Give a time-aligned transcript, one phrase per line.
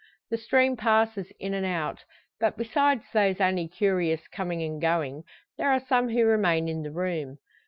[0.31, 2.05] The stream passes in and out;
[2.39, 5.25] but besides those only curious coming and going,
[5.59, 7.37] there are some who remain in the room.